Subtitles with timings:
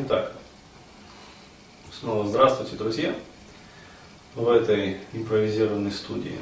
[0.00, 0.32] Итак,
[1.90, 3.12] снова здравствуйте, друзья,
[4.36, 6.38] в этой импровизированной студии.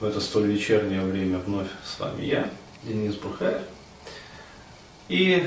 [0.00, 2.48] В это столь вечернее время вновь с вами я,
[2.84, 3.60] Денис Бурхаев.
[5.08, 5.46] И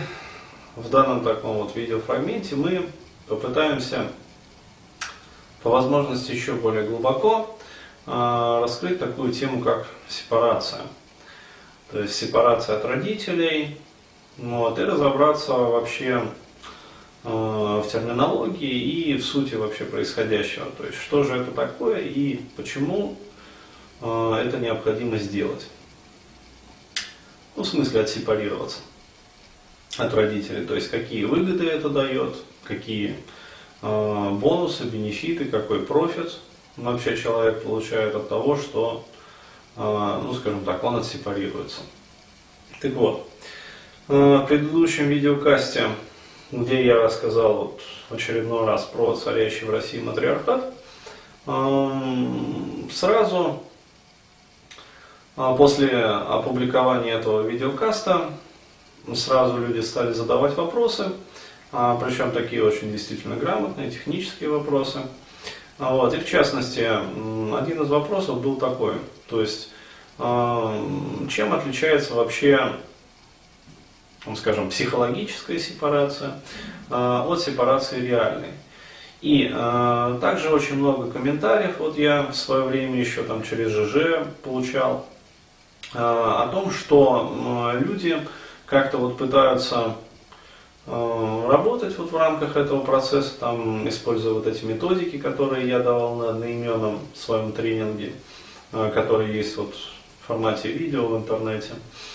[0.76, 2.88] в данном таком вот видеофрагменте мы
[3.28, 4.12] попытаемся
[5.64, 7.58] по возможности еще более глубоко
[8.06, 10.82] э, раскрыть такую тему, как сепарация.
[11.92, 13.80] То есть сепарация от родителей,
[14.38, 16.24] вот, и разобраться вообще
[17.24, 20.66] в терминологии и в сути вообще происходящего.
[20.78, 23.18] То есть, что же это такое и почему
[24.02, 25.68] э, это необходимо сделать.
[27.56, 28.80] Ну, в смысле, отсепарироваться
[29.98, 30.66] от родителей.
[30.66, 33.16] То есть, какие выгоды это дает, какие
[33.82, 36.40] э, бонусы, бенефиты, какой профит
[36.76, 39.06] вообще человек получает от того, что,
[39.78, 41.82] э, ну, скажем так, он отсепарируется.
[42.82, 43.30] Так вот,
[44.10, 45.88] Э, в предыдущем видеокасте,
[46.54, 50.74] где я рассказал вот очередной раз про царящий в России матриархат,
[51.48, 53.64] эм, сразу
[55.36, 58.30] э, после опубликования этого видеокаста
[59.16, 61.08] сразу люди стали задавать вопросы,
[61.72, 65.00] э, причем такие очень действительно грамотные, технические вопросы.
[65.80, 66.14] Вот.
[66.14, 68.94] И в частности, один из вопросов был такой,
[69.28, 69.70] то есть,
[70.20, 72.74] чем отличается вообще
[74.26, 76.40] ну, скажем, психологическая сепарация
[76.90, 78.52] э, от сепарации реальной.
[79.22, 84.28] И э, также очень много комментариев, вот я в свое время еще там через ЖЖ
[84.44, 85.06] получал,
[85.94, 88.18] э, о том, что э, люди
[88.66, 89.96] как-то вот пытаются
[90.88, 96.16] э, работать вот в рамках этого процесса, там, используя вот эти методики, которые я давал
[96.16, 98.14] на одноименном своем тренинге,
[98.72, 101.72] э, который есть вот в формате видео в интернете.
[101.74, 102.13] А,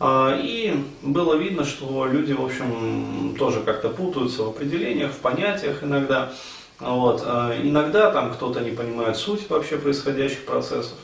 [0.00, 6.32] и было видно, что люди, в общем, тоже как-то путаются в определениях, в понятиях иногда.
[6.78, 7.22] Вот.
[7.24, 10.96] А, иногда там кто-то не понимает суть вообще происходящих процессов.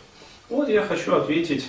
[0.48, 1.66] Вот я хочу ответить,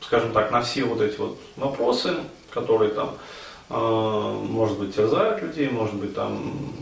[0.00, 2.14] скажем так, на все вот эти вот вопросы,
[2.50, 3.16] которые там,
[3.68, 6.72] а, может быть, терзают людей, может быть, там,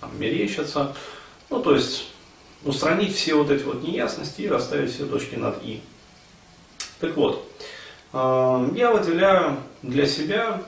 [0.00, 0.94] там мерещатся.
[1.50, 2.08] Ну, то есть
[2.64, 5.80] устранить все вот эти вот неясности и расставить все точки над «и».
[6.98, 7.46] Так вот,
[8.74, 10.62] я выделяю для себя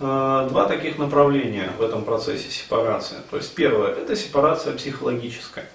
[0.00, 3.16] э, два таких направления в этом процессе сепарации.
[3.30, 5.68] То есть первое– это сепарация психологическая.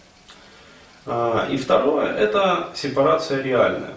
[1.05, 3.93] Э, и второе– это сепарация реальная.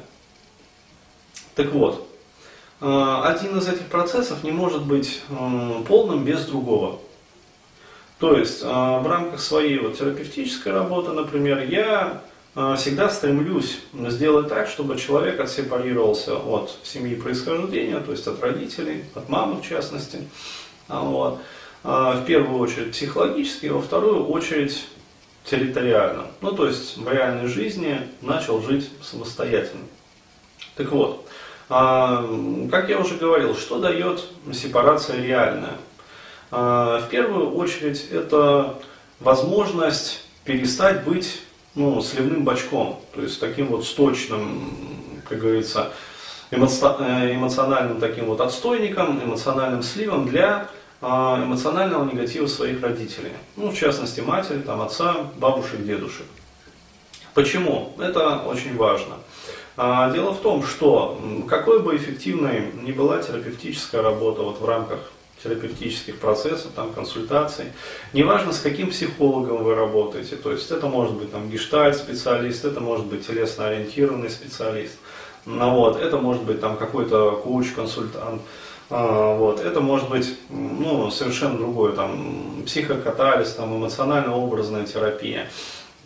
[1.55, 2.07] Так вот,
[2.81, 5.23] один из этих процессов не может быть
[5.87, 6.99] полным без другого.
[8.19, 12.23] То есть в рамках своей вот терапевтической работы, например, я а,
[12.55, 19.29] всегда стремлюсь сделать так, чтобы человек отсепарировался от семьи происхождения, то есть от родителей, от
[19.29, 20.29] мамы в частности.
[20.89, 21.39] А, вот.
[21.85, 24.85] А, в первую очередь психологически, во вторую очередь
[25.45, 26.27] территориально.
[26.41, 29.85] Ну, то есть в реальной жизни начал жить самостоятельно.
[30.77, 31.27] Так вот,
[31.69, 35.77] как я уже говорил, что дает сепарация реальная?
[36.51, 38.79] В первую очередь это
[39.21, 41.43] возможность перестать быть
[41.75, 44.73] ну, сливным бачком, то есть таким вот сточным,
[45.29, 45.93] как говорится,
[46.51, 50.69] э, эмоциональным таким вот отстойником, эмоциональным сливом для
[51.03, 53.33] а, эмоционального негатива своих родителей.
[53.57, 56.27] Ну, в частности, матери, там, отца, бабушек, дедушек.
[57.33, 57.95] Почему?
[57.99, 59.15] Это очень важно.
[59.79, 64.99] А, дело в том, что какой бы эффективной ни была терапевтическая работа вот в рамках
[65.43, 67.67] терапевтических процессов, там, консультаций.
[68.13, 73.07] Неважно, с каким психологом вы работаете, то есть это может быть там гештальт-специалист, это может
[73.07, 74.99] быть телесно-ориентированный специалист,
[75.47, 78.43] ну, вот, это может быть там какой-то коуч-консультант,
[78.91, 85.49] а, вот, это может быть ну, совершенно другое, там, психокатализ, там, эмоционально-образная терапия.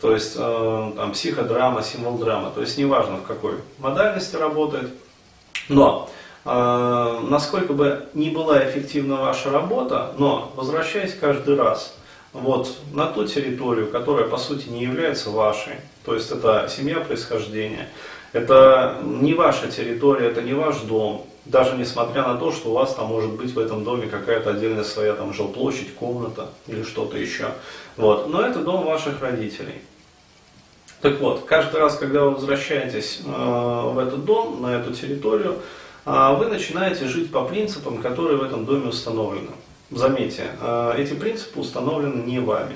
[0.01, 2.51] То есть э, там, психодрама, символ драма.
[2.51, 4.91] То есть неважно в какой модальности работает.
[5.71, 6.11] Но
[6.45, 11.97] насколько бы ни была эффективна ваша работа, но возвращаясь каждый раз
[12.35, 15.75] вот на ту территорию, которая по сути не является вашей,
[16.05, 17.89] то есть это семья происхождения,
[18.33, 22.95] это не ваша территория, это не ваш дом, даже несмотря на то, что у вас
[22.95, 27.49] там может быть в этом доме какая-то отдельная своя там жилплощадь, комната или что-то еще.
[27.97, 28.29] Вот.
[28.29, 29.83] Но это дом ваших родителей.
[31.01, 35.59] Так вот, каждый раз, когда вы возвращаетесь э, в этот дом, на эту территорию,
[36.05, 39.51] вы начинаете жить по принципам, которые в этом доме установлены.
[39.91, 42.75] Заметьте, а, эти принципы установлены не вами.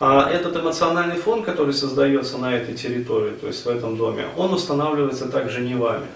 [0.00, 4.52] А этот эмоциональный фон, который создается на этой территории, то есть в этом доме, он
[4.52, 6.08] устанавливается также не вами.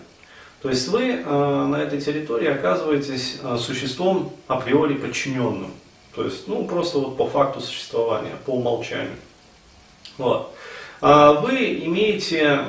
[0.61, 5.71] То есть вы на этой территории оказываетесь существом априори подчиненным.
[6.17, 9.15] То есть, ну, просто вот по факту существования, по умолчанию.
[10.17, 10.56] Вот.
[11.01, 12.61] А вы имеете,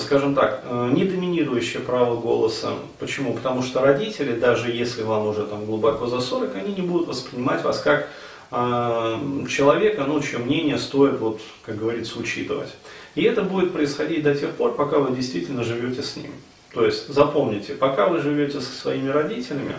[0.00, 2.70] скажем так, э, недоминирующее право голоса.
[2.98, 3.34] Почему?
[3.34, 7.62] Потому что родители, даже если вам уже там глубоко за 40, они не будут воспринимать
[7.62, 8.08] вас как
[8.50, 12.74] а, человека, ну, чье мнение стоит, вот, как говорится, учитывать.
[13.14, 16.34] И это будет происходить до тех пор, пока вы действительно живете с ними.
[16.72, 19.74] То есть запомните, пока вы живете со своими родителями,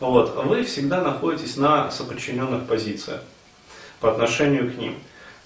[0.00, 3.22] вот, вы всегда находитесь на соподчиненных позициях
[4.00, 4.96] по отношению к ним.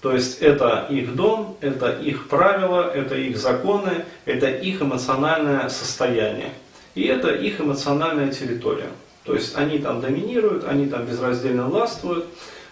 [0.01, 6.53] То есть это их дом, это их правила, это их законы, это их эмоциональное состояние.
[6.95, 8.89] И это их эмоциональная территория.
[9.23, 12.25] То есть они там доминируют, они там безраздельно властвуют.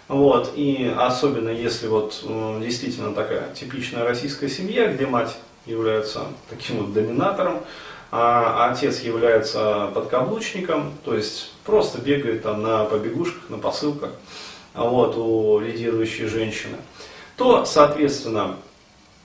[0.08, 2.24] Вот, и особенно если вот
[2.62, 5.36] действительно такая типичная российская семья, где мать
[5.66, 7.62] является таким вот доминатором,
[8.12, 14.12] а отец является подкаблучником, то есть просто бегает там на побегушках, на посылках,
[14.76, 16.78] вот, у лидирующей женщины,
[17.38, 18.56] то, соответственно,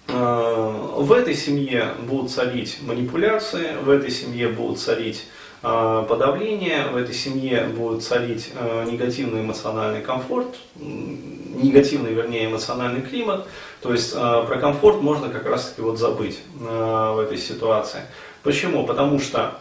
[0.09, 5.27] э, в этой семье будут царить манипуляции, в этой семье будут царить
[5.63, 13.47] э, подавление, в этой семье будет царить э, негативный эмоциональный комфорт, негативный, вернее, эмоциональный климат.
[13.81, 18.01] То есть про комфорт можно как раз-таки вот забыть в этой ситуации.
[18.43, 18.87] Почему?
[18.87, 19.59] Потому что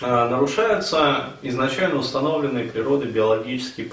[0.00, 3.88] нарушаются изначально установленные природой биологические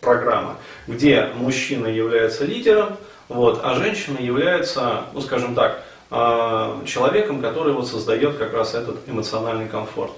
[0.00, 0.54] программы,
[0.86, 2.96] где мужчина является лидером,
[3.28, 9.08] вот, а женщина является, ну скажем так, э, человеком, который вот создает как раз этот
[9.08, 10.12] эмоциональный комфорт.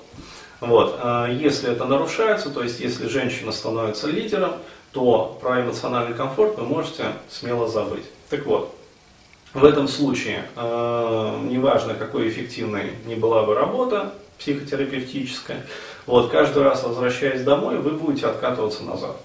[0.60, 0.98] Вот.
[1.02, 4.54] Э, если это нарушается, то есть если женщина становится лидером,
[4.92, 8.04] то про эмоциональный комфорт вы можете смело забыть.
[8.28, 8.74] Так вот,
[9.54, 15.66] в этом случае, э, неважно, какой эффективной не была бы работа психотерапевтическая,
[16.06, 19.16] вот, каждый раз возвращаясь домой, вы будете откатываться назад.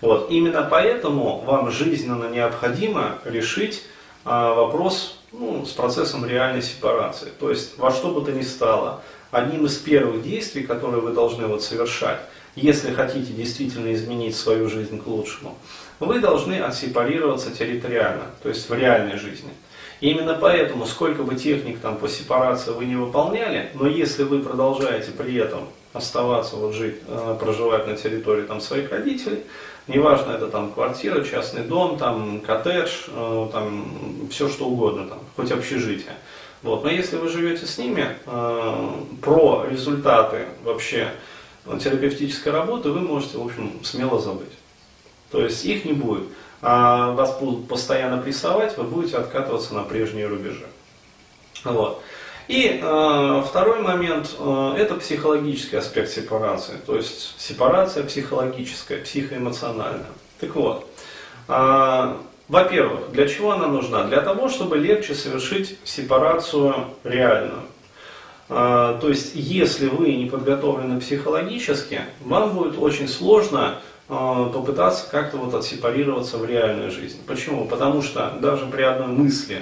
[0.00, 3.82] Вот, именно поэтому вам жизненно необходимо решить
[4.24, 7.32] э, вопрос ну, с процессом реальной сепарации.
[7.38, 11.46] То есть во что бы то ни стало, одним из первых действий, которые вы должны
[11.46, 12.20] вот совершать,
[12.54, 15.56] если хотите действительно изменить свою жизнь к лучшему,
[16.00, 19.50] вы должны отсепарироваться территориально, то есть в реальной жизни.
[20.00, 24.40] И именно поэтому, сколько бы техник там по сепарации вы не выполняли, но если вы
[24.40, 29.42] продолжаете при этом оставаться, вот жить, э, проживать на территории там, своих родителей,
[29.88, 35.50] неважно, это там квартира, частный дом, там коттедж, э, там все что угодно, там, хоть
[35.50, 36.14] общежитие.
[36.62, 36.84] Вот.
[36.84, 38.90] Но если вы живете с ними, э,
[39.20, 41.08] про результаты вообще
[41.80, 44.48] терапевтической работы вы можете, в общем, смело забыть.
[45.30, 46.24] То есть их не будет.
[46.60, 50.66] А вас будут постоянно прессовать, вы будете откатываться на прежние рубежи.
[51.64, 52.02] Вот.
[52.48, 60.06] И э, второй момент э, это психологический аспект сепарации, то есть сепарация психологическая, психоэмоциональная.
[60.40, 60.88] Так вот,
[61.46, 62.14] э,
[62.48, 64.04] во-первых, для чего она нужна?
[64.04, 67.64] Для того, чтобы легче совершить сепарацию реальную.
[68.48, 73.78] Э, то есть, если вы не подготовлены психологически, вам будет очень сложно
[74.08, 77.18] попытаться как-то вот отсепарироваться в реальную жизнь.
[77.26, 77.66] Почему?
[77.66, 79.60] Потому что даже при одной мысли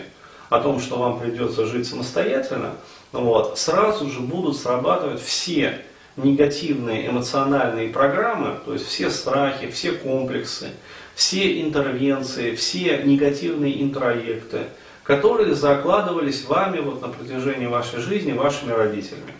[0.49, 2.73] о том, что вам придется жить самостоятельно,
[3.11, 5.81] вот, сразу же будут срабатывать все
[6.17, 10.71] негативные эмоциональные программы, то есть все страхи, все комплексы,
[11.15, 14.67] все интервенции, все негативные интроекты,
[15.03, 19.33] которые закладывались вами вот на протяжении вашей жизни вашими родителями.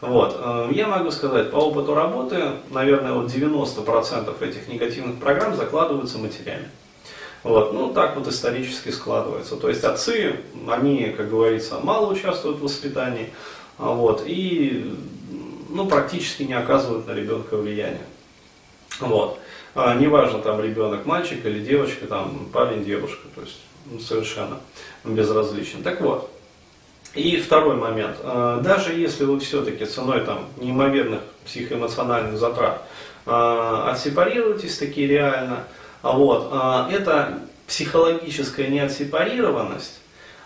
[0.00, 0.36] Вот.
[0.38, 6.68] Э, я могу сказать, по опыту работы, наверное, вот 90% этих негативных программ закладываются матерями.
[7.42, 7.72] Вот.
[7.72, 9.56] Ну, так вот исторически складывается.
[9.56, 10.36] То есть отцы,
[10.68, 13.32] они, как говорится, мало участвуют в воспитании,
[13.78, 14.94] а вот, и
[15.70, 18.04] ну, практически не оказывают на ребенка влияния.
[19.00, 19.38] Вот.
[19.74, 24.60] А, неважно, там ребенок мальчик или девочка, там парень, девушка, то есть ну, совершенно
[25.04, 25.82] безразлично.
[25.82, 26.30] Так вот,
[27.14, 28.16] и второй момент.
[28.22, 32.82] Э, даже если вы все-таки ценой там, неимоверных психоэмоциональных затрат
[33.26, 35.64] э, отсепарируетесь таки реально,
[36.02, 40.00] а вот, э, эта психологическая неотсепарированность,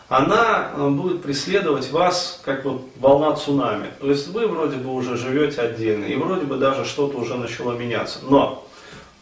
[0.09, 3.87] она будет преследовать вас как вот волна цунами.
[4.01, 7.73] То есть вы вроде бы уже живете отдельно, и вроде бы даже что-то уже начало
[7.73, 8.19] меняться.
[8.29, 8.69] Но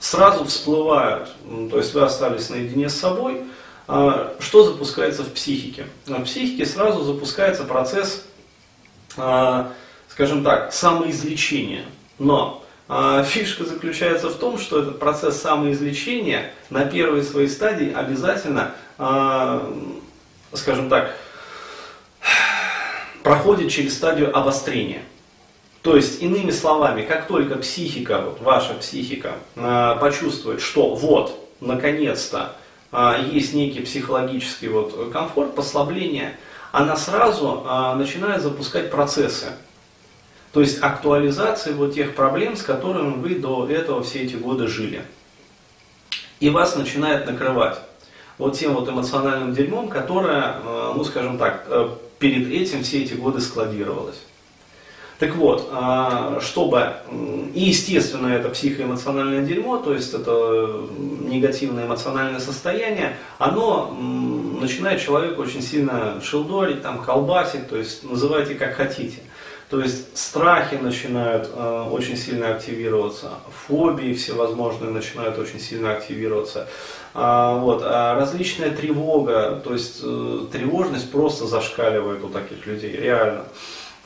[0.01, 1.29] сразу всплывают,
[1.71, 3.45] то есть вы остались наедине с собой,
[3.87, 5.87] что запускается в психике?
[6.07, 8.25] В психике сразу запускается процесс,
[9.17, 9.73] а,
[10.09, 11.85] скажем так, самоизлечения.
[12.19, 18.75] Но а, фишка заключается в том, что этот процесс самоизлечения на первой своей стадии обязательно,
[20.53, 21.17] скажем так,
[23.23, 25.03] проходит через стадию обострения.
[25.83, 29.35] То есть, иными словами, как только психика, вот ваша психика,
[30.01, 32.57] почувствует, что вот, наконец-то,
[33.31, 36.37] есть некий психологический вот комфорт, послабление,
[36.73, 39.53] она сразу э, начинает запускать процессы.
[40.53, 45.05] То есть актуализации вот тех проблем, с которыми вы до этого все эти годы жили.
[46.41, 47.79] И вас начинает накрывать
[48.39, 53.15] вот тем вот эмоциональным дерьмом, которое, э, ну скажем так, э, перед этим все эти
[53.15, 54.21] годы складировалось.
[55.23, 56.95] Так вот, э, чтобы,
[57.55, 60.81] и естественно это психоэмоциональное дерьмо, то есть это
[61.21, 63.97] негативное эмоциональное состояние, оно
[64.61, 69.21] начинает человека очень сильно шелдорить, там, колбасить, то есть называйте как хотите.
[69.71, 73.31] То есть страхи начинают э, очень сильно активироваться,
[73.69, 76.67] фобии всевозможные начинают очень сильно активироваться.
[77.15, 83.45] А, вот, а различная тревога, то есть э, тревожность просто зашкаливает у таких людей, реально.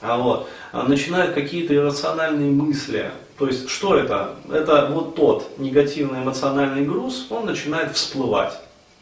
[0.00, 3.10] А вот, а начинают какие-то иррациональные мысли.
[3.38, 4.36] То есть, что это?
[4.50, 8.58] Это вот тот негативный эмоциональный груз, он начинает всплывать.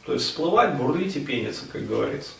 [0.06, 2.30] То есть всплывать, бурлить и пениться, как говорится.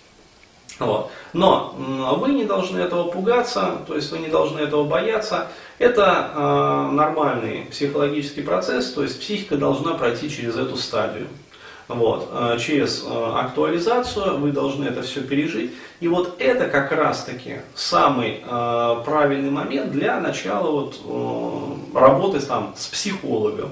[0.78, 1.11] Вот.
[1.32, 1.75] Но
[2.18, 5.49] вы не должны этого пугаться, то есть вы не должны этого бояться.
[5.78, 11.28] Это э, нормальный психологический процесс, то есть психика должна пройти через эту стадию.
[11.86, 15.72] Вот, э, через э, актуализацию вы должны это все пережить.
[16.00, 22.86] И вот это как раз-таки самый э, правильный момент для начала вот, работы там, с
[22.86, 23.70] психологом.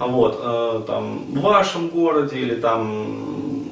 [0.00, 3.68] Вот, там, в вашем городе или там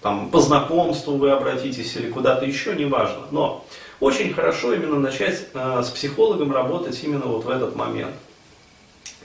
[0.00, 3.22] там, по знакомству вы обратитесь или куда-то еще, неважно.
[3.30, 3.64] Но
[4.00, 8.12] очень хорошо именно начать с психологом работать именно вот в этот момент.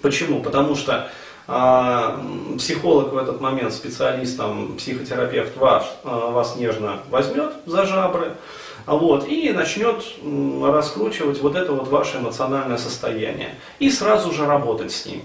[0.03, 0.43] Почему?
[0.43, 1.09] Потому что
[1.47, 8.33] психолог в этот момент, специалист, там, психотерапевт ваш, э, вас нежно возьмет за жабры,
[8.85, 10.03] вот, и начнет
[10.61, 13.55] раскручивать вот это вот ваше эмоциональное состояние.
[13.79, 15.21] И сразу же работать с ним.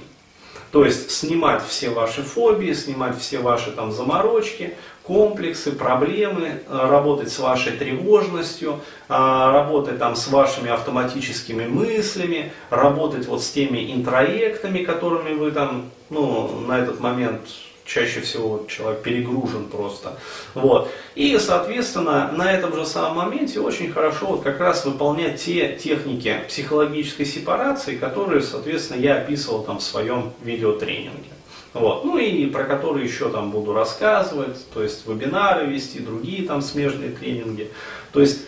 [0.70, 7.32] То есть снимать все ваши фобии, снимать все ваши там заморочки, комплексы, проблемы, э, работать
[7.32, 15.34] с вашей тревожностью, работать там с вашими автоматическими мыслями, работать вот с теми интроектами, которыми
[15.34, 17.40] вы там, ну, на этот момент
[17.84, 20.18] чаще всего человек перегружен просто.
[20.54, 20.90] Вот.
[21.14, 26.38] И, соответственно, на этом же самом моменте очень хорошо вот как раз выполнять те техники
[26.48, 31.30] психологической сепарации, которые, соответственно, я описывал там в своем видеотренинге.
[31.74, 32.04] Вот.
[32.04, 37.10] Ну и про которые еще там буду рассказывать, то есть вебинары вести, другие там смежные
[37.10, 37.70] тренинги.
[38.12, 38.42] То есть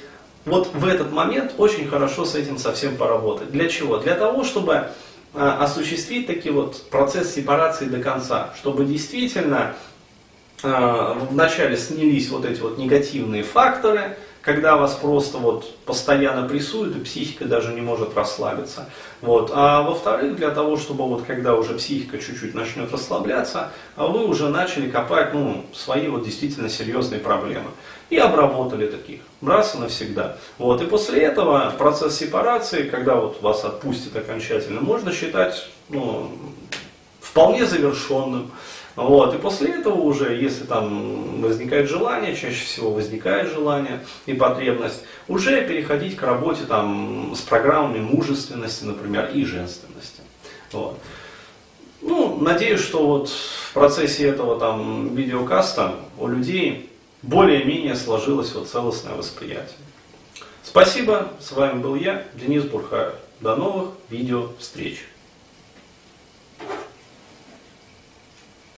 [0.44, 3.50] вот в этот момент очень хорошо с этим совсем поработать.
[3.50, 3.96] Для чего?
[3.96, 4.90] Для того, чтобы
[5.34, 9.74] осуществить таки вот процесс сепарации до конца, чтобы действительно
[10.62, 17.00] э, вначале снялись вот эти вот негативные факторы, когда вас просто вот постоянно прессуют, и
[17.00, 18.88] психика даже не может расслабиться.
[19.22, 19.50] Вот.
[19.54, 24.90] А во-вторых, для того, чтобы вот когда уже психика чуть-чуть начнет расслабляться, вы уже начали
[24.90, 27.70] копать ну, свои вот действительно серьезные проблемы.
[28.10, 30.36] И обработали таких, раз и навсегда.
[30.58, 30.82] Вот.
[30.82, 36.30] И после этого процесс сепарации, когда вот вас отпустит окончательно, можно считать ну,
[37.20, 38.50] вполне завершенным.
[38.96, 39.34] Вот.
[39.34, 45.66] И после этого уже, если там возникает желание, чаще всего возникает желание и потребность, уже
[45.66, 50.20] переходить к работе там, с программами мужественности, например, и женственности.
[50.72, 50.98] Вот.
[52.02, 56.90] Ну, надеюсь, что вот в процессе этого там видеокаста у людей
[57.22, 59.78] более-менее сложилось вот целостное восприятие.
[60.62, 63.14] Спасибо, с вами был я, Денис Бурхаев.
[63.40, 65.04] До новых видео встреч.